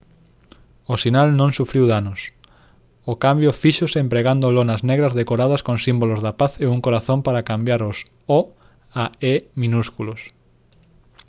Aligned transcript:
o 0.93 0.95
sinal 1.03 1.27
non 1.39 1.51
sufriu 1.59 1.83
danos; 1.93 2.21
o 3.11 3.13
cambio 3.25 3.51
fíxose 3.61 3.97
empregando 4.05 4.53
lonas 4.57 4.81
negras 4.89 5.15
decoradas 5.19 5.61
con 5.67 5.75
símbolos 5.85 6.23
da 6.25 6.33
paz 6.41 6.53
e 6.63 6.65
un 6.75 6.79
corazón 6.85 7.19
para 7.25 7.47
cambiar 7.51 7.81
os 7.89 7.97
«o» 8.37 8.39
a 9.03 9.05
«e» 9.31 9.33
minúsculos 9.61 10.21